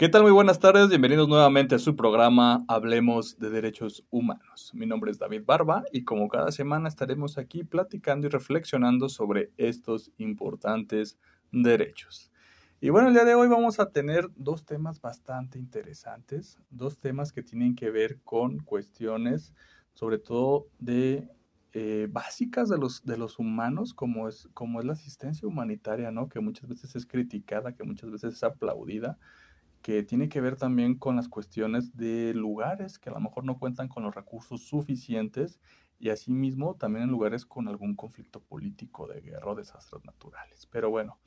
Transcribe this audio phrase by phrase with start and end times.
[0.00, 0.22] ¿Qué tal?
[0.22, 4.70] Muy buenas tardes, bienvenidos nuevamente a su programa Hablemos de Derechos Humanos.
[4.72, 9.52] Mi nombre es David Barba y como cada semana estaremos aquí platicando y reflexionando sobre
[9.58, 11.18] estos importantes
[11.52, 12.32] derechos.
[12.80, 17.30] Y bueno, el día de hoy vamos a tener dos temas bastante interesantes, dos temas
[17.30, 19.52] que tienen que ver con cuestiones
[19.92, 21.28] sobre todo de
[21.74, 26.30] eh, básicas de los, de los humanos, como es, como es la asistencia humanitaria, ¿no?
[26.30, 29.18] Que muchas veces es criticada, que muchas veces es aplaudida
[29.82, 33.58] que tiene que ver también con las cuestiones de lugares que a lo mejor no
[33.58, 35.58] cuentan con los recursos suficientes
[35.98, 40.66] y asimismo también en lugares con algún conflicto político de guerra o desastres naturales.
[40.66, 41.18] Pero bueno,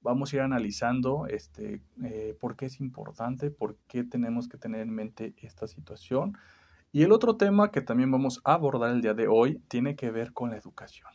[0.00, 4.82] vamos a ir analizando este, eh, por qué es importante, por qué tenemos que tener
[4.82, 6.36] en mente esta situación.
[6.92, 10.10] Y el otro tema que también vamos a abordar el día de hoy tiene que
[10.10, 11.10] ver con la educación.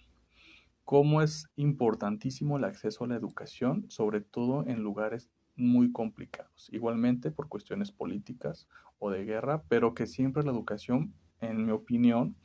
[0.83, 7.31] Cómo es importantísimo el acceso a la educación, sobre todo en lugares muy complicados, igualmente
[7.31, 8.67] por cuestiones políticas
[8.99, 12.35] o de guerra, pero que siempre la educación, en mi opinión,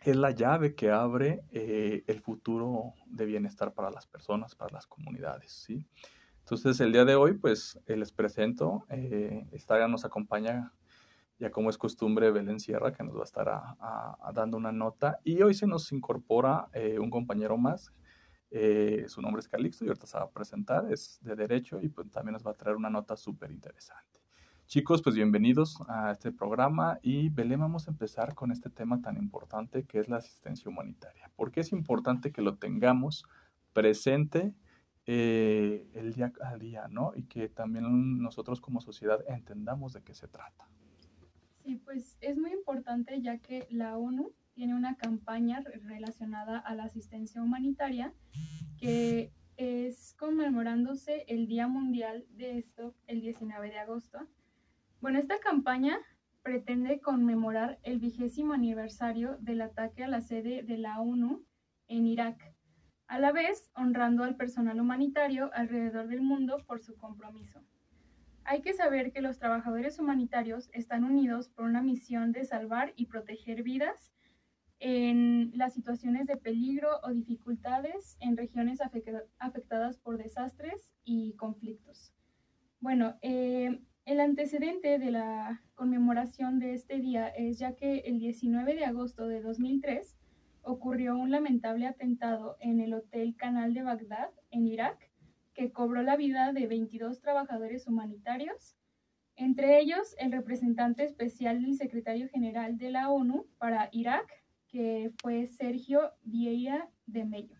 [0.00, 4.86] es la llave que abre eh, el futuro de bienestar para las personas, para las
[4.86, 5.86] comunidades, ¿sí?
[6.40, 10.72] Entonces, el día de hoy, pues, eh, les presento, eh, esta nos acompaña,
[11.38, 15.42] ya como es costumbre, Belén Sierra, que nos va a estar dando una nota, y
[15.42, 17.92] hoy se nos incorpora un compañero más,
[18.50, 21.88] eh, su nombre es Calixto y ahorita se va a presentar, es de Derecho y
[21.88, 24.20] pues también nos va a traer una nota súper interesante.
[24.66, 29.16] Chicos, pues bienvenidos a este programa y Belén, vamos a empezar con este tema tan
[29.16, 31.30] importante que es la asistencia humanitaria.
[31.36, 33.24] ¿Por qué es importante que lo tengamos
[33.72, 34.52] presente
[35.06, 37.12] eh, el día a día, ¿no?
[37.16, 40.68] Y que también nosotros como sociedad entendamos de qué se trata.
[41.62, 46.82] Sí, pues es muy importante ya que la ONU tiene una campaña relacionada a la
[46.82, 48.12] asistencia humanitaria
[48.80, 54.18] que es conmemorándose el Día Mundial de esto el 19 de agosto.
[55.00, 56.00] Bueno, esta campaña
[56.42, 61.46] pretende conmemorar el vigésimo aniversario del ataque a la sede de la ONU
[61.86, 62.52] en Irak,
[63.06, 67.62] a la vez honrando al personal humanitario alrededor del mundo por su compromiso.
[68.42, 73.06] Hay que saber que los trabajadores humanitarios están unidos por una misión de salvar y
[73.06, 74.12] proteger vidas
[74.80, 78.80] en las situaciones de peligro o dificultades en regiones
[79.38, 82.12] afectadas por desastres y conflictos.
[82.80, 88.74] Bueno, eh, el antecedente de la conmemoración de este día es ya que el 19
[88.74, 90.16] de agosto de 2003
[90.62, 95.10] ocurrió un lamentable atentado en el Hotel Canal de Bagdad, en Irak,
[95.54, 98.76] que cobró la vida de 22 trabajadores humanitarios,
[99.34, 104.26] entre ellos el representante especial del secretario general de la ONU para Irak,
[104.68, 107.56] que fue Sergio Vieira de Mello.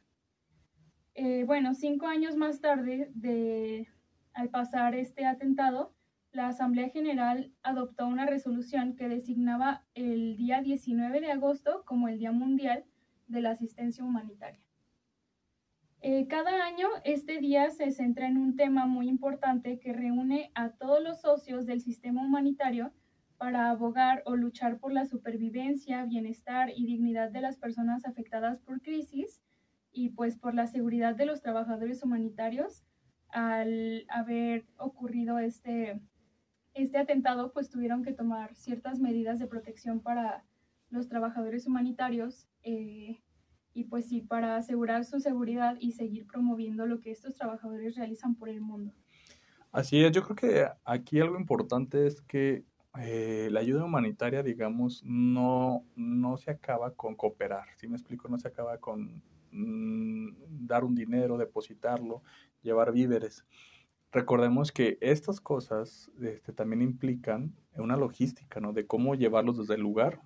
[1.14, 3.88] Eh, bueno, cinco años más tarde, de,
[4.34, 5.94] al pasar este atentado,
[6.30, 12.18] la Asamblea General adoptó una resolución que designaba el día 19 de agosto como el
[12.18, 12.84] Día Mundial
[13.26, 14.60] de la Asistencia Humanitaria.
[16.00, 20.70] Eh, cada año este día se centra en un tema muy importante que reúne a
[20.70, 22.92] todos los socios del sistema humanitario
[23.38, 28.82] para abogar o luchar por la supervivencia, bienestar y dignidad de las personas afectadas por
[28.82, 29.40] crisis
[29.92, 32.84] y pues por la seguridad de los trabajadores humanitarios.
[33.30, 36.00] Al haber ocurrido este,
[36.74, 40.44] este atentado, pues tuvieron que tomar ciertas medidas de protección para
[40.90, 43.22] los trabajadores humanitarios eh,
[43.72, 48.34] y pues sí, para asegurar su seguridad y seguir promoviendo lo que estos trabajadores realizan
[48.34, 48.92] por el mundo.
[49.70, 52.64] Así es, yo creo que aquí algo importante es que
[53.00, 58.28] eh, la ayuda humanitaria, digamos, no, no se acaba con cooperar, si me explico?
[58.28, 59.22] No se acaba con
[59.52, 62.22] mm, dar un dinero, depositarlo,
[62.62, 63.44] llevar víveres.
[64.10, 68.72] Recordemos que estas cosas este, también implican una logística, ¿no?
[68.72, 70.22] De cómo llevarlos desde el lugar,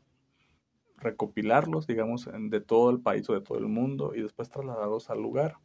[0.97, 5.21] recopilarlos, digamos, de todo el país o de todo el mundo y después trasladarlos al
[5.21, 5.57] lugar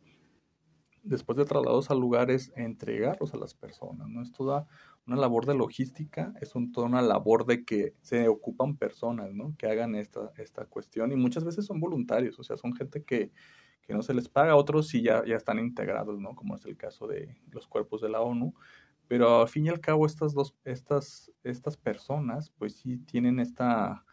[1.08, 4.22] después de traslados a lugares, entregarlos a las personas, ¿no?
[4.22, 4.68] Es toda
[5.08, 9.56] una labor de logística, es toda una labor de que se ocupan personas, ¿no?
[9.58, 13.32] Que hagan esta, esta cuestión y muchas veces son voluntarios, o sea, son gente que,
[13.82, 16.36] que no se les paga, otros sí ya, ya están integrados, ¿no?
[16.36, 18.54] Como es el caso de los cuerpos de la ONU,
[19.08, 24.04] pero al fin y al cabo estas dos, estas, estas personas, pues sí tienen esta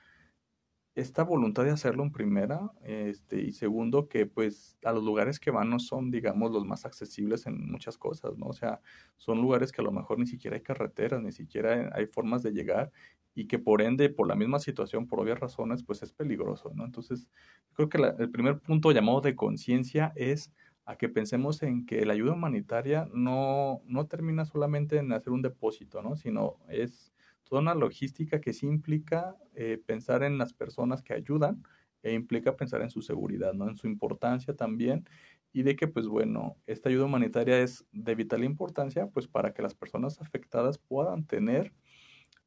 [0.94, 5.50] esta voluntad de hacerlo en primera, este, y segundo, que pues a los lugares que
[5.50, 8.46] van no son, digamos, los más accesibles en muchas cosas, ¿no?
[8.46, 8.80] O sea,
[9.16, 12.52] son lugares que a lo mejor ni siquiera hay carreteras, ni siquiera hay formas de
[12.52, 12.92] llegar,
[13.34, 16.84] y que por ende, por la misma situación, por obvias razones, pues es peligroso, ¿no?
[16.84, 17.28] Entonces,
[17.72, 20.52] creo que el primer punto llamado de conciencia es
[20.84, 25.42] a que pensemos en que la ayuda humanitaria no, no termina solamente en hacer un
[25.42, 26.14] depósito, ¿no?
[26.14, 27.12] Sino es
[27.44, 31.62] toda una logística que sí implica eh, pensar en las personas que ayudan
[32.02, 33.68] e implica pensar en su seguridad, ¿no?
[33.68, 35.06] En su importancia también
[35.52, 39.62] y de que, pues bueno, esta ayuda humanitaria es de vital importancia, pues para que
[39.62, 41.72] las personas afectadas puedan tener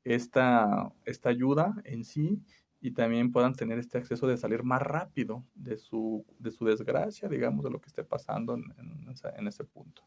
[0.03, 2.41] esta, esta ayuda en sí
[2.81, 7.29] y también puedan tener este acceso de salir más rápido de su, de su desgracia,
[7.29, 10.03] digamos, de lo que esté pasando en, ese punto.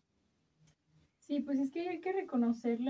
[1.18, 2.80] Sí, pues es que hay que reconocer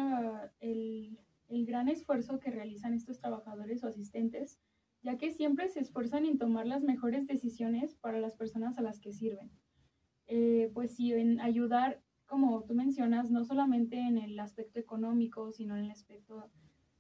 [0.61, 1.19] el,
[1.51, 4.59] el gran esfuerzo que realizan estos trabajadores o asistentes,
[5.03, 9.01] ya que siempre se esfuerzan en tomar las mejores decisiones para las personas a las
[9.01, 9.51] que sirven.
[10.27, 15.77] Eh, pues sí, en ayudar, como tú mencionas, no solamente en el aspecto económico, sino
[15.77, 16.51] en el aspecto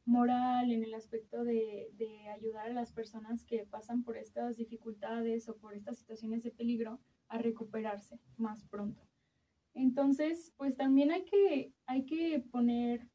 [0.05, 1.88] moral, en el aspecto de,
[2.35, 7.00] ayudar a las personas que pasan por estas dificultades o por estas situaciones de peligro
[7.29, 9.02] a recuperarse más pronto.
[9.75, 13.08] Entonces, pues también hay que, hay que poner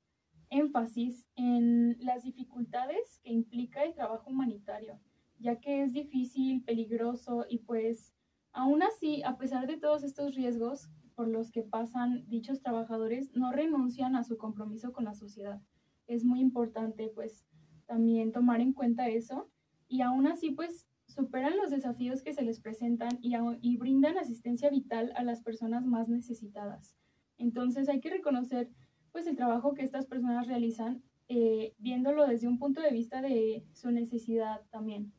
[0.50, 5.00] énfasis en las dificultades que implica el trabajo humanitario,
[5.40, 8.14] ya que es difícil, peligroso y pues
[8.52, 13.52] aún así, a pesar de todos estos riesgos por los que pasan dichos trabajadores, no
[13.52, 15.62] renuncian a su compromiso con la sociedad
[16.08, 17.46] es muy importante pues
[17.86, 19.50] también tomar en cuenta eso
[19.88, 24.70] y aún así pues superan los desafíos que se les presentan y, y brindan asistencia
[24.70, 26.96] vital a las personas más necesitadas.
[27.38, 28.72] Entonces hay que reconocer
[29.16, 33.64] pues el trabajo que estas personas realizan eh, viéndolo desde un punto de vista de
[33.72, 35.14] su necesidad también.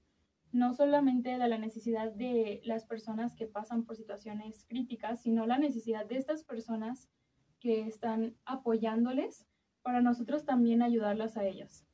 [0.52, 5.56] No solamente de la necesidad de las personas que pasan por situaciones críticas, sino la
[5.56, 7.08] necesidad de estas personas
[7.58, 9.46] que están apoyándoles
[9.80, 11.86] para nosotros también ayudarlas a ellos.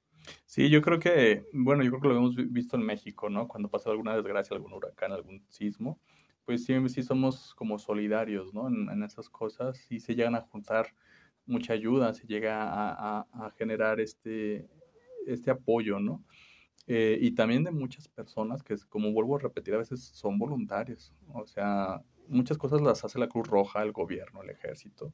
[0.44, 3.46] Sí, yo creo que, bueno, yo creo que lo hemos visto en México, ¿no?
[3.46, 6.00] Cuando pasa alguna desgracia, algún huracán, algún sismo,
[6.44, 8.66] pues sí, sí somos como solidarios, ¿no?
[8.66, 10.92] En, esas cosas y se llegan a juntar
[11.46, 14.68] mucha ayuda, se llega a, generar este,
[15.26, 16.24] este apoyo, ¿no?
[16.86, 21.14] Eh, y también de muchas personas que, como vuelvo a repetir, a veces son voluntarios.
[21.32, 25.12] O sea, muchas cosas las hace la Cruz Roja, el gobierno, el ejército.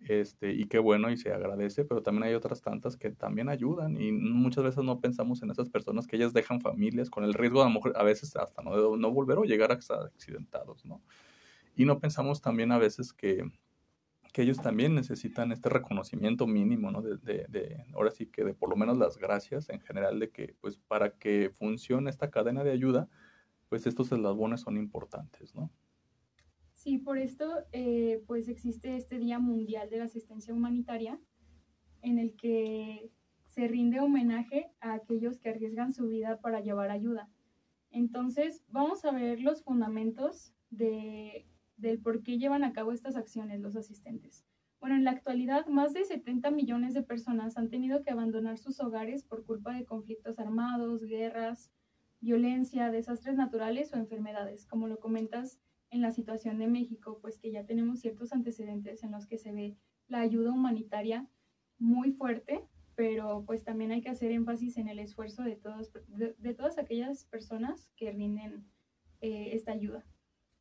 [0.00, 4.00] Este, y qué bueno y se agradece, pero también hay otras tantas que también ayudan
[4.00, 7.62] y muchas veces no pensamos en esas personas que ellas dejan familias con el riesgo
[7.62, 11.02] de a, a veces hasta no, no volver o llegar a accidentados, ¿no?
[11.76, 13.44] Y no pensamos también a veces que,
[14.32, 17.02] que ellos también necesitan este reconocimiento mínimo, ¿no?
[17.02, 20.78] De, ahora sí que de por lo menos las gracias en general de que, pues,
[20.78, 23.08] para que funcione esta cadena de ayuda,
[23.68, 25.70] pues estos eslabones son importantes, ¿no?
[26.72, 31.20] Sí, por esto eh, pues existe este Día Mundial de la Asistencia Humanitaria
[32.02, 33.10] en el que
[33.46, 37.28] se rinde homenaje a aquellos que arriesgan su vida para llevar ayuda.
[37.90, 41.46] Entonces, vamos a ver los fundamentos de,
[41.80, 44.44] del por qué llevan a cabo estas acciones los asistentes.
[44.80, 48.80] Bueno, en la actualidad, más de 70 millones de personas han tenido que abandonar sus
[48.80, 51.70] hogares por culpa de conflictos armados, guerras,
[52.20, 54.66] violencia, desastres naturales o enfermedades.
[54.66, 55.60] Como lo comentas,
[55.90, 59.52] en la situación de México, pues que ya tenemos ciertos antecedentes en los que se
[59.52, 59.76] ve
[60.08, 61.28] la ayuda humanitaria
[61.78, 66.54] muy fuerte, pero pues también hay que hacer énfasis en el esfuerzo de, todos, de,
[66.54, 68.64] todas aquellas personas que rinden
[69.20, 70.04] eh, esta ayuda.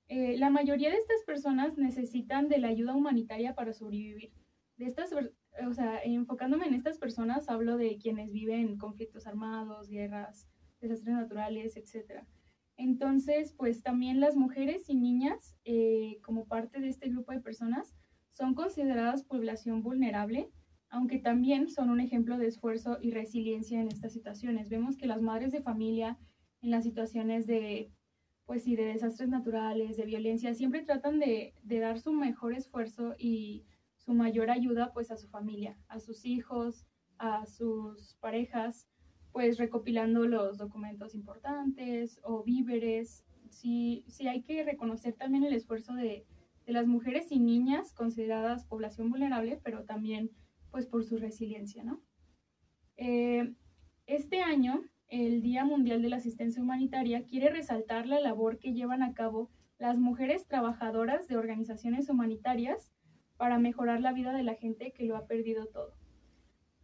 [0.10, 4.34] Eh, la mayoría de estas personas necesitan de la ayuda humanitaria para sobrevivir.
[4.76, 9.88] De estas, o sea, enfocándome en estas personas, hablo de quienes viven en conflictos armados,
[9.88, 10.50] guerras,
[10.82, 12.28] desastres naturales, etcétera.
[12.76, 17.94] Entonces, pues también las mujeres y niñas, eh, como parte de este grupo de personas,
[18.32, 20.50] son consideradas población vulnerable,
[20.90, 24.70] aunque también son un ejemplo de esfuerzo y resiliencia en estas situaciones.
[24.70, 26.18] Vemos que las madres de familia
[26.62, 27.92] en las situaciones de,
[28.50, 33.14] pues sí, de desastres naturales, de violencia, siempre tratan de, de dar su mejor esfuerzo
[33.16, 33.64] y
[33.96, 36.88] su mayor ayuda pues a su familia, a sus hijos,
[37.20, 38.90] a sus parejas,
[39.32, 43.24] pues recopilando los documentos importantes o víveres.
[43.52, 46.26] Sí, sí hay que reconocer también el esfuerzo de,
[46.66, 50.32] de las mujeres y niñas consideradas población vulnerable, pero también
[50.72, 52.02] pues por su resiliencia, ¿no?
[52.98, 53.54] Eh,
[54.08, 59.04] este año, el Día Mundial de la Asistencia Humanitaria quiere resaltar la labor que llevan
[59.04, 62.92] a cabo las mujeres trabajadoras de organizaciones humanitarias
[63.38, 65.94] para mejorar la vida de la gente que lo ha perdido todo.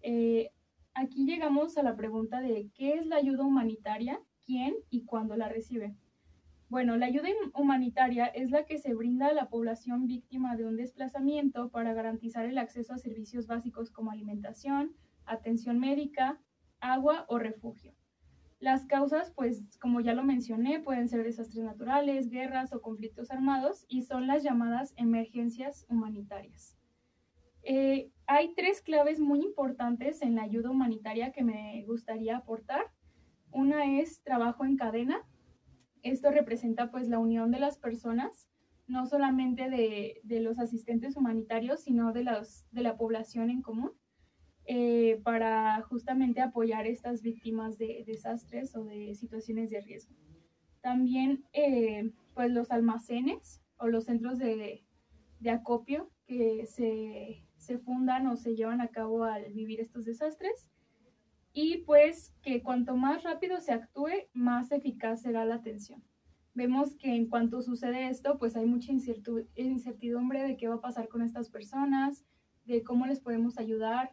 [0.01, 0.51] Eh,
[0.97, 4.21] Aquí llegamos a la pregunta de ¿qué es la ayuda humanitaria?
[4.45, 5.93] ¿Quién y cuándo la recibe?
[6.69, 10.77] Bueno, la ayuda humanitaria es la que se brinda a la población víctima de un
[10.77, 16.39] desplazamiento para garantizar el acceso a servicios básicos como alimentación, atención médica,
[16.79, 17.93] agua o refugio.
[18.65, 23.85] Las causas, pues como ya lo mencioné, pueden ser desastres naturales, guerras o conflictos armados
[23.87, 26.75] y son las llamadas emergencias humanitarias.
[27.61, 32.87] Eh, hay tres claves muy importantes en la ayuda humanitaria que me gustaría aportar.
[33.51, 35.21] Una es trabajo en cadena.
[36.01, 38.49] Esto representa pues la unión de las personas,
[38.87, 43.91] no solamente de, de los asistentes humanitarios, sino de, los, de la población en común,
[44.65, 50.15] eh, para justamente apoyar estas víctimas de desastres o de situaciones de riesgo.
[50.81, 54.83] También eh, pues los almacenes o los centros de,
[55.39, 60.69] de acopio que se se fundan o se llevan a cabo al vivir estos desastres.
[61.51, 66.03] Y pues que cuanto más rápido se actúe, más eficaz será la atención.
[66.53, 71.07] Vemos que en cuanto sucede esto, pues hay mucha incertidumbre de qué va a pasar
[71.07, 72.25] con estas personas,
[72.65, 74.11] de cómo les podemos ayudar,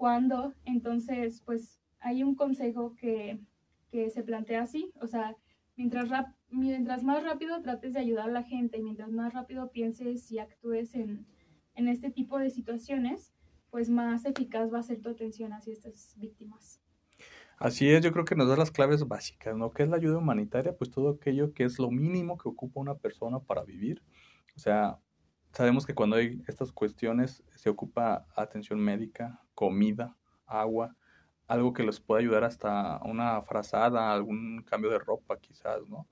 [0.00, 0.54] cuándo.
[0.64, 3.38] Entonces, pues hay un consejo que,
[3.90, 5.36] que se plantea así, o sea,
[5.76, 6.08] mientras,
[6.48, 10.38] mientras más rápido trates de ayudar a la gente y mientras más rápido pienses y
[10.38, 11.26] actúes en,
[11.74, 13.34] en este tipo de situaciones,
[13.68, 16.80] pues más eficaz va a ser tu atención hacia estas víctimas.
[17.58, 19.70] Así es, yo creo que nos da las claves básicas, ¿no?
[19.70, 20.74] ¿Qué es la ayuda humanitaria?
[20.74, 24.02] Pues todo aquello que es lo mínimo que ocupa una persona para vivir.
[24.56, 24.98] O sea,
[25.52, 30.96] sabemos que cuando hay estas cuestiones se ocupa atención médica, comida, agua,
[31.46, 36.06] algo que les pueda ayudar hasta una frazada, algún cambio de ropa quizás, ¿no?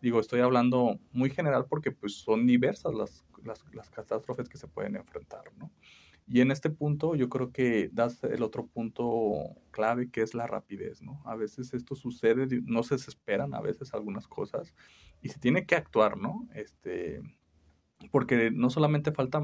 [0.00, 4.68] Digo, estoy hablando muy general porque pues son diversas las las, las catástrofes que se
[4.68, 5.72] pueden enfrentar, ¿no?
[6.28, 10.46] Y en este punto yo creo que das el otro punto clave que es la
[10.46, 11.20] rapidez, ¿no?
[11.24, 14.72] A veces esto sucede, no se desesperan a veces algunas cosas
[15.22, 16.46] y se tiene que actuar, ¿no?
[16.54, 17.20] Este,
[18.12, 19.42] porque no solamente falta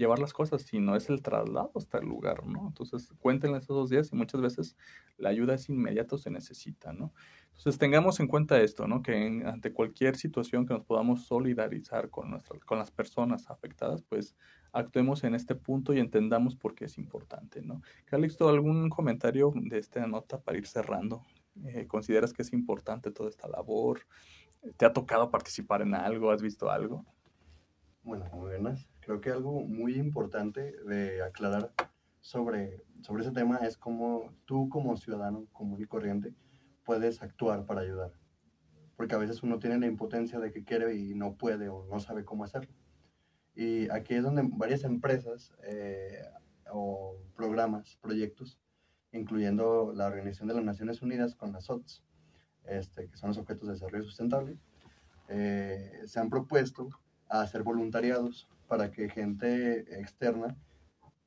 [0.00, 2.66] llevar las cosas, sino es el traslado hasta el lugar, ¿no?
[2.66, 4.76] Entonces, cuéntenle esos días y muchas veces
[5.18, 7.12] la ayuda es inmediata se necesita, ¿no?
[7.50, 9.02] Entonces, tengamos en cuenta esto, ¿no?
[9.02, 14.34] Que ante cualquier situación que nos podamos solidarizar con, nuestras, con las personas afectadas, pues
[14.72, 17.82] actuemos en este punto y entendamos por qué es importante, ¿no?
[18.06, 21.22] Calixto, ¿algún comentario de esta nota para ir cerrando?
[21.66, 24.00] Eh, ¿Consideras que es importante toda esta labor?
[24.76, 26.30] ¿Te ha tocado participar en algo?
[26.30, 27.04] ¿Has visto algo?
[28.02, 28.88] Bueno, muy buenas.
[29.10, 31.72] Creo que algo muy importante de aclarar
[32.20, 36.32] sobre, sobre ese tema es cómo tú como ciudadano común y corriente
[36.84, 38.12] puedes actuar para ayudar.
[38.94, 41.98] Porque a veces uno tiene la impotencia de que quiere y no puede o no
[41.98, 42.72] sabe cómo hacerlo.
[43.56, 46.22] Y aquí es donde varias empresas eh,
[46.70, 48.60] o programas, proyectos,
[49.10, 52.04] incluyendo la Organización de las Naciones Unidas con las OTS,
[52.66, 54.56] este, que son los objetos de desarrollo sustentable,
[55.26, 56.90] eh, se han propuesto
[57.28, 60.56] a hacer voluntariados para que gente externa,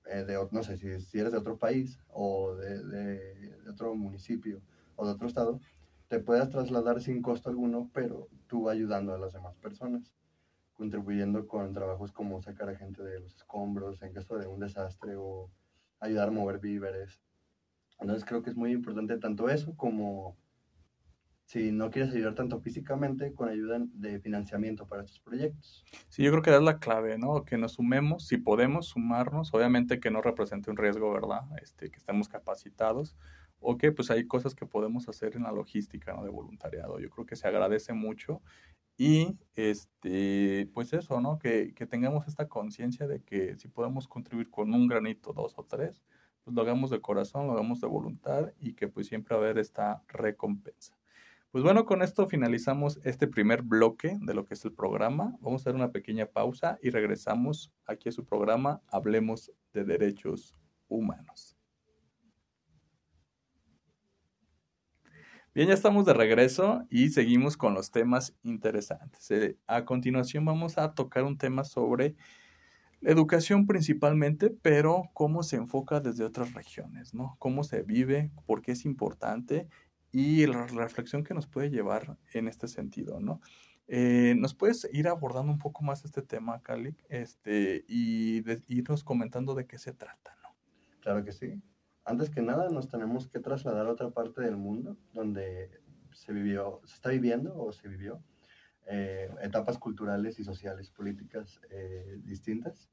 [0.06, 0.88] eh, de, no sé si,
[1.20, 4.62] eres de otro país o de, de, otro municipio
[4.96, 5.60] o de otro estado,
[6.08, 10.14] te puedas trasladar sin costo alguno, pero tú ayudando a las demás personas,
[10.74, 15.18] contribuyendo con trabajos como sacar a gente de los escombros en caso de un desastre
[15.18, 15.52] o
[16.00, 17.20] ayudar a mover víveres.
[18.00, 20.38] Entonces creo que es muy importante tanto eso como
[21.54, 25.86] si no quieres ayudar tanto físicamente, con ayuda de financiamiento para estos proyectos.
[26.10, 27.46] Sí, yo creo que es la clave, ¿no?
[27.46, 31.42] Que nos sumemos, si podemos sumarnos, obviamente que no represente un riesgo, ¿verdad?
[31.62, 33.16] Este, que estemos capacitados,
[33.60, 36.24] o que pues hay cosas que podemos hacer en la logística, ¿no?
[36.24, 37.00] De voluntariado.
[37.00, 38.42] Yo creo que se agradece mucho
[38.98, 41.38] y, este, pues eso, ¿no?
[41.38, 45.66] Que, que tengamos esta conciencia de que si podemos contribuir con un granito, dos o
[45.66, 46.02] tres,
[46.44, 49.46] pues lo hagamos de corazón, lo hagamos de voluntad y que pues siempre va a
[49.46, 50.98] haber esta recompensa.
[51.54, 55.38] Pues bueno, con esto finalizamos este primer bloque de lo que es el programa.
[55.40, 60.56] Vamos a hacer una pequeña pausa y regresamos aquí a su programa Hablemos de Derechos
[60.88, 61.56] Humanos.
[65.54, 69.30] Bien, ya estamos de regreso y seguimos con los temas interesantes.
[69.30, 72.16] Eh, a continuación vamos a tocar un tema sobre
[73.00, 77.36] la educación principalmente, pero cómo se enfoca desde otras regiones, ¿no?
[77.38, 79.68] Cómo se vive, por qué es importante
[80.14, 83.42] y la reflexión que nos puede llevar en este sentido, ¿no?
[83.88, 89.56] Eh, ¿Nos puedes ir abordando un poco más este tema, Cali, este, y irnos comentando
[89.56, 90.56] de qué se trata, ¿no?
[91.02, 91.62] Claro que sí.
[92.06, 96.80] Antes que nada, nos tenemos que trasladar a otra parte del mundo donde se vivió,
[96.86, 98.24] se está viviendo o se vivió
[98.86, 102.88] eh, etapas culturales y sociales, políticas eh, distintas.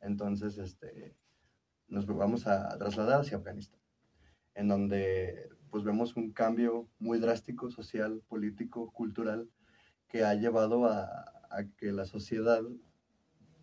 [0.00, 1.14] Entonces, este,
[1.88, 3.80] nos vamos a trasladar hacia Afganistán,
[4.54, 9.50] en donde pues vemos un cambio muy drástico social, político, cultural,
[10.08, 11.26] que ha llevado a,
[11.76, 12.62] que la sociedad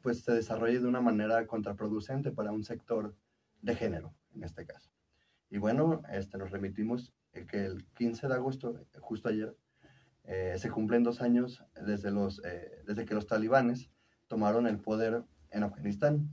[0.03, 3.15] pues se desarrolle de una manera contraproducente para un sector
[3.63, 4.91] de género, en este caso.
[5.50, 9.58] Y bueno, este, nos remitimos eh, que el 15 de agosto, justo ayer,
[10.25, 12.43] eh, se cumplen dos años desde, los,
[12.86, 13.89] desde que los talibanes
[14.27, 16.29] tomaron el poder en Afganistán,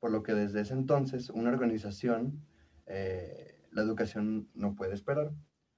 [0.00, 2.44] por lo que desde ese entonces una organización,
[3.70, 5.32] la educación no puede esperar,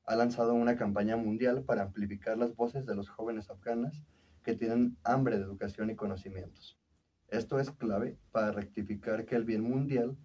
[0.05, 4.03] ha lanzado una campaña mundial para amplificar las voces de los jóvenes afganas
[4.43, 6.79] que tienen hambre de educación y conocimientos.
[7.29, 10.17] Esto es clave para rectificar que el bien mundial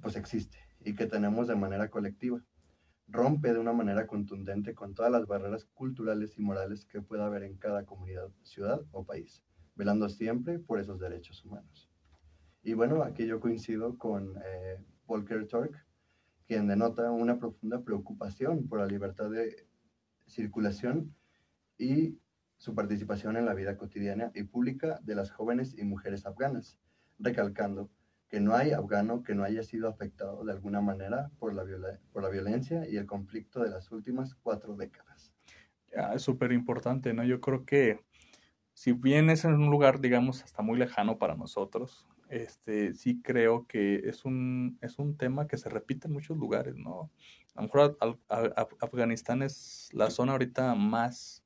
[0.00, 2.42] pues existe y que tenemos de manera colectiva.
[3.08, 7.44] Rompe de una manera contundente con todas las barreras culturales y morales que pueda haber
[7.44, 9.44] en cada comunidad, ciudad o país,
[9.76, 11.88] velando siempre por esos derechos humanos.
[12.62, 15.85] Y bueno, aquí yo coincido con eh, Volker Turk,
[16.46, 19.66] quien denota una profunda preocupación por la libertad de
[20.26, 21.14] circulación
[21.78, 22.18] y
[22.56, 26.78] su participación en la vida cotidiana y pública de las jóvenes y mujeres afganas,
[27.18, 27.90] recalcando
[28.28, 31.64] que no hay afgano que no haya sido afectado de alguna manera por la,
[32.12, 35.32] por la violencia y el conflicto de las últimas cuatro décadas.
[36.14, 37.24] es súper importante, ¿no?
[37.24, 38.00] Yo creo que
[38.72, 43.66] si bien es en un lugar, digamos, hasta muy lejano para nosotros, este, sí creo
[43.66, 47.10] que es un, es un tema que se repite en muchos lugares, ¿no?
[47.54, 47.98] A lo mejor
[48.80, 51.44] Afganistán es la zona ahorita más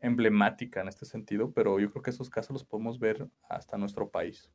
[0.00, 4.10] emblemática en este sentido, pero yo creo que esos casos los podemos ver hasta nuestro
[4.10, 4.50] país,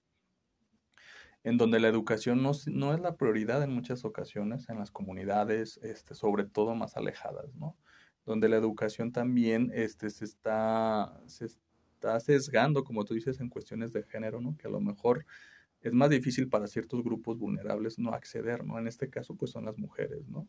[1.43, 5.77] en donde la educación no, no es la prioridad en muchas ocasiones en las comunidades,
[5.83, 7.77] este, sobre todo más alejadas, ¿no?
[8.25, 11.47] Donde la educación también este, se, está, se
[11.99, 14.55] está sesgando, como tú dices, en cuestiones de género, ¿no?
[14.57, 15.25] Que a lo mejor
[15.81, 18.79] es más difícil para ciertos grupos vulnerables no acceder, ¿no?
[18.79, 20.47] En este caso, pues son las mujeres, ¿no?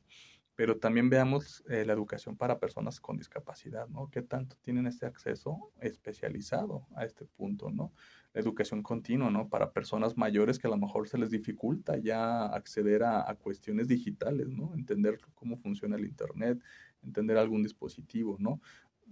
[0.60, 4.10] pero también veamos eh, la educación para personas con discapacidad, ¿no?
[4.10, 7.94] ¿Qué tanto tienen este acceso especializado a este punto, ¿no?
[8.34, 9.48] La educación continua, ¿no?
[9.48, 14.50] Para personas mayores que a lo mejor se les dificulta ya acceder a, cuestiones digitales,
[14.50, 14.74] ¿no?
[14.74, 16.62] Entender cómo funciona el Internet,
[17.02, 18.60] entender algún dispositivo, ¿no?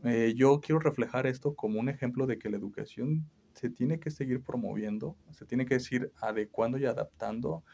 [0.04, 4.10] Eh, yo quiero reflejar esto como un ejemplo de que la educación se tiene que
[4.10, 7.64] seguir promoviendo, se tiene que seguir adecuando y adaptando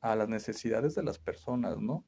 [0.00, 2.04] a las necesidades de las personas, ¿no?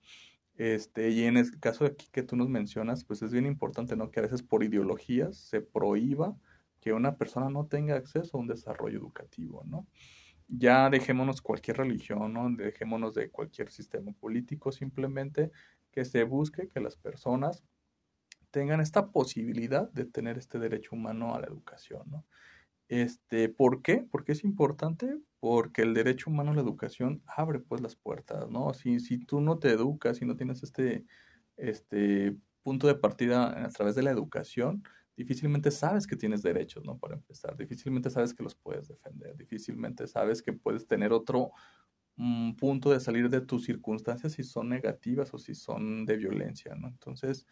[0.54, 3.96] Este, y en el caso de aquí que tú nos mencionas, pues es bien importante,
[3.96, 4.10] ¿no?
[4.10, 6.36] Que a veces por ideologías se prohíba
[6.80, 9.86] que una persona no tenga acceso a un desarrollo educativo, ¿no?
[10.48, 12.50] Ya dejémonos cualquier religión, ¿no?
[12.50, 15.50] Dejémonos de cualquier sistema político, simplemente
[15.92, 17.62] que se busque que las personas
[18.58, 22.26] tengan esta posibilidad de tener este derecho humano a la educación, ¿no?
[22.88, 24.04] Este, ¿Por qué?
[24.10, 28.74] Porque es importante, porque el derecho humano a la educación abre pues las puertas, ¿no?
[28.74, 31.06] Si, si tú no te educas, y no tienes este,
[31.56, 34.82] este punto de partida a través de la educación,
[35.16, 36.98] difícilmente sabes que tienes derechos, ¿no?
[36.98, 41.52] Para empezar, difícilmente sabes que los puedes defender, difícilmente sabes que puedes tener otro
[42.16, 46.74] mm, punto de salir de tus circunstancias si son negativas o si son de violencia,
[46.74, 46.88] ¿no?
[46.88, 47.46] Entonces,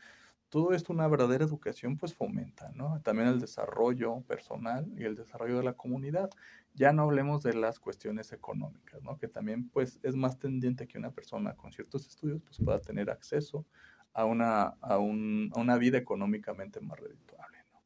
[0.56, 2.98] todo esto una verdadera educación pues fomenta, ¿no?
[3.02, 6.30] También el desarrollo personal y el desarrollo de la comunidad.
[6.72, 9.18] Ya no hablemos de las cuestiones económicas, ¿no?
[9.18, 13.10] Que también pues es más tendiente que una persona con ciertos estudios pues pueda tener
[13.10, 13.66] acceso
[14.14, 17.82] a una, a, un, a una vida económicamente más redituable, ¿no?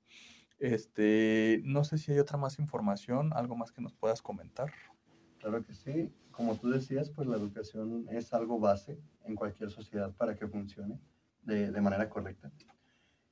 [0.61, 4.71] Este, no sé si hay otra más información, algo más que nos puedas comentar.
[5.41, 6.15] Claro que sí.
[6.31, 11.01] Como tú decías, pues la educación es algo base en cualquier sociedad para que funcione
[11.43, 12.51] de, manera correcta.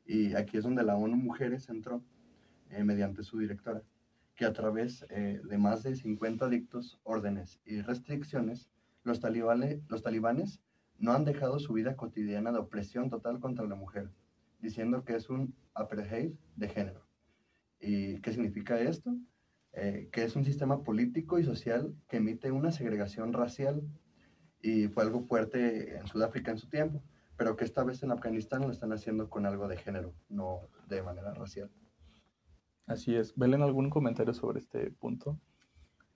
[0.05, 2.03] Y aquí es donde la ONU Mujeres entró
[2.71, 3.83] eh, mediante su directora,
[4.35, 8.71] que a través eh, de más de 50 dictos, órdenes y restricciones,
[9.03, 10.61] los talibanes, los talibanes
[10.99, 14.11] no han dejado su vida cotidiana de opresión total contra la mujer,
[14.61, 17.07] diciendo que es un apartheid de género.
[17.81, 19.17] ¿Y qué significa esto?
[19.75, 23.83] Eh, que es un sistema político y social que emite una segregación racial
[24.61, 27.03] y fue algo fuerte en Sudáfrica en su tiempo
[27.39, 31.03] pero que esta vez en Afganistán lo están haciendo con algo de género, no de
[31.03, 31.71] manera racial.
[32.85, 33.33] Así es.
[33.37, 35.41] ¿Belen algún comentario sobre este punto?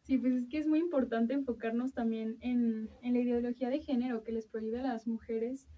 [0.02, 4.24] Sí, pues es que es muy importante enfocarnos también en, en la ideología de género
[4.24, 5.68] que les prohíbe a las mujeres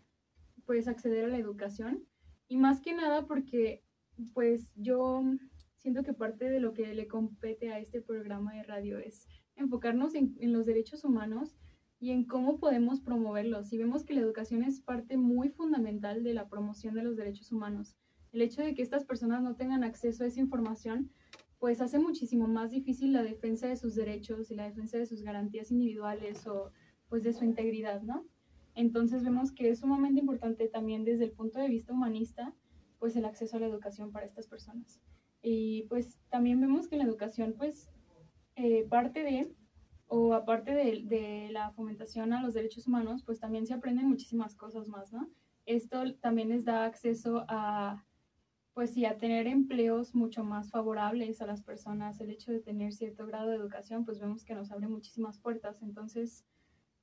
[0.65, 2.07] pues acceder a la educación
[2.49, 3.85] y más que nada porque
[4.33, 5.23] pues yo
[5.77, 9.27] siento que parte de lo que le compete a este programa de radio es
[9.57, 11.55] enfocarnos en, en los derechos humanos
[12.05, 13.73] y en cómo podemos promoverlos.
[13.73, 17.51] Y vemos que la educación es parte muy fundamental de la promoción de los derechos
[17.51, 17.97] humanos.
[18.31, 21.11] El hecho de que estas personas no tengan acceso a esa información,
[21.59, 25.23] pues hace muchísimo más difícil la defensa de sus derechos y la defensa de sus
[25.23, 26.73] garantías individuales o
[27.09, 28.27] pues de su integridad, ¿no?
[28.75, 32.55] Entonces vemos que es sumamente importante también desde el punto de vista humanista,
[32.99, 35.01] pues el acceso a la educación para estas personas.
[35.41, 37.89] Y pues también vemos que la educación, pues,
[38.57, 39.55] eh, parte de
[40.17, 44.87] o aparte de, la fomentación a los derechos humanos, pues también se aprenden muchísimas cosas
[44.87, 45.29] más, ¿no?
[45.67, 48.05] esto también les da acceso a,
[48.75, 52.21] pues sí, a tener empleos mucho más favorables a las personas.
[52.21, 55.83] El hecho de tener cierto grado de educación, pues vemos que nos abre muchísimas puertas.
[55.83, 56.45] Entonces,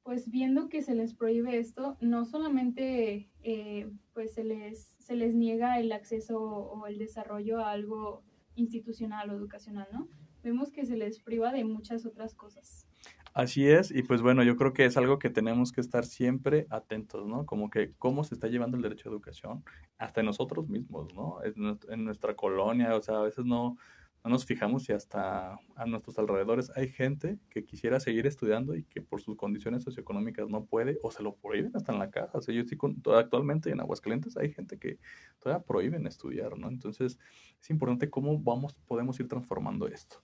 [0.03, 5.33] pues viendo que se les prohíbe esto, no solamente eh, pues se les, se les
[5.33, 8.23] niega el acceso o el desarrollo a algo
[8.55, 10.07] institucional o educacional, ¿no?
[10.43, 12.90] Vemos que se les priva de muchas otras cosas.
[13.33, 16.67] Así es, y pues bueno, yo creo que es algo que tenemos que estar siempre
[16.69, 17.45] atentos, ¿no?
[17.45, 19.63] Como que cómo se está llevando el derecho a educación,
[19.97, 21.37] hasta nosotros mismos, ¿no?
[21.43, 23.77] En nuestra colonia, o sea, a veces no,
[24.23, 28.83] no nos fijamos si hasta a nuestros alrededores hay gente que quisiera seguir estudiando y
[28.83, 32.37] que por sus condiciones socioeconómicas no puede o se lo prohíben hasta en la casa.
[32.37, 32.77] O sea, yo sí,
[33.15, 34.99] actualmente en Aguascalientes hay gente que
[35.39, 36.67] todavía prohíben estudiar, ¿no?
[36.67, 37.17] Entonces
[37.61, 40.21] es importante cómo vamos, podemos ir transformando esto.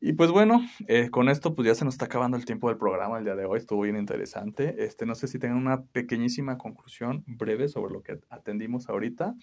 [0.00, 2.78] Y pues bueno, eh, con esto pues ya se nos está acabando el tiempo del
[2.78, 4.84] programa el día de hoy, estuvo bien interesante.
[4.84, 9.34] Este, no sé si tengan una pequeñísima conclusión breve sobre lo que atendimos ahorita.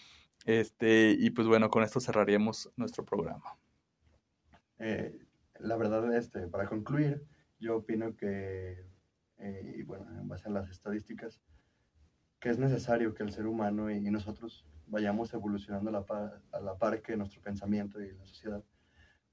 [0.46, 3.58] Este, y pues bueno, con esto cerraríamos nuestro programa.
[4.80, 5.18] Eh,
[5.60, 7.26] la verdad, este, para concluir,
[7.60, 8.86] yo opino que,
[9.38, 11.42] eh, y bueno, en base a las estadísticas,
[12.40, 16.60] que es necesario que el ser humano y, nosotros vayamos evolucionando a la, par, a
[16.60, 18.64] la par que nuestro pensamiento y la sociedad,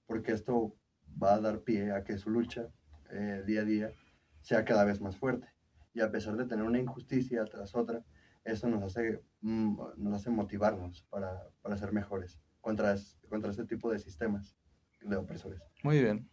[0.07, 0.75] porque esto
[1.21, 2.69] va a dar pie a que su lucha
[3.11, 3.93] eh, día a día
[4.41, 5.49] sea cada vez más fuerte.
[5.95, 8.05] Y a pesar de tener una injusticia tras otra,
[8.45, 12.97] eso nos hace, mm, nos hace motivarnos para, para ser mejores contra,
[13.29, 14.57] contra este tipo de sistemas
[15.01, 15.61] de opresores.
[15.83, 16.29] Muy bien.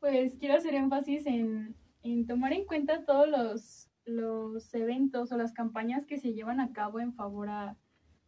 [0.00, 5.52] Pues quiero hacer énfasis en, en tomar en cuenta todos los, los, eventos o las
[5.52, 7.76] campañas que se llevan a cabo en favor a,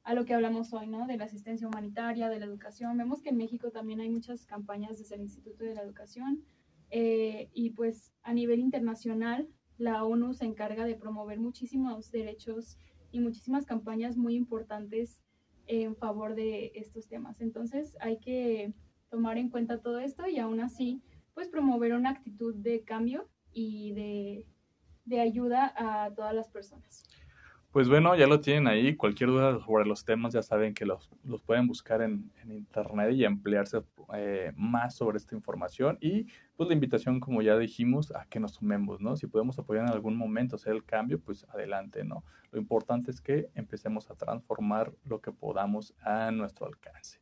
[0.05, 1.07] a, lo que hablamos hoy, ¿no?
[1.07, 2.97] De la asistencia humanitaria, de la educación.
[2.97, 6.45] Vemos que en México también hay muchas campañas desde el Instituto de la Educación
[6.91, 12.79] eh, y pues a nivel internacional la ONU se encarga de promover muchísimos derechos
[13.11, 15.21] y muchísimas campañas muy importantes
[15.67, 17.41] en favor de estos temas.
[17.41, 18.75] Entonces hay que
[19.09, 21.03] tomar en cuenta todo esto y aún así,
[21.35, 24.47] pues promover una actitud de cambio y de,
[25.05, 27.05] de ayuda a todas las personas.
[27.75, 28.95] Pues bueno, ya lo tienen ahí.
[28.95, 33.11] Cualquier duda sobre los temas ya saben que los, los pueden buscar en, en, internet
[33.15, 33.83] y emplearse
[34.15, 35.99] eh, más sobre esta información.
[36.01, 39.17] Y pues la invitación, como ya dijimos, a que nos sumemos, ¿no?
[39.17, 42.23] Si podemos apoyar en algún momento, hacer el cambio, pues adelante, ¿no?
[42.53, 47.19] Lo importante es que empecemos a transformar lo que podamos a nuestro alcance.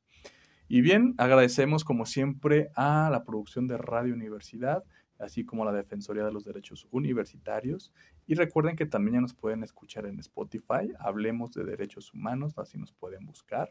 [0.68, 4.84] Y bien, agradecemos como siempre a la producción de Radio Universidad
[5.22, 7.92] así como la Defensoría de los Derechos Universitarios.
[8.26, 12.78] Y recuerden que también ya nos pueden escuchar en Spotify, Hablemos de Derechos Humanos, así
[12.78, 13.70] nos pueden buscar.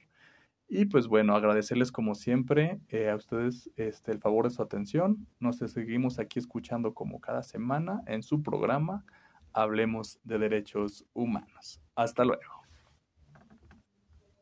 [0.73, 5.27] Y pues bueno, agradecerles como siempre eh, a ustedes este, el favor de su atención.
[5.39, 9.05] Nos seguimos aquí escuchando como cada semana en su programa
[9.51, 11.81] Hablemos de Derechos Humanos.
[11.93, 12.61] Hasta luego.